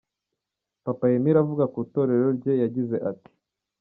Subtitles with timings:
[0.85, 3.31] Papa Emile avuga ku itorero rye yagize ati:.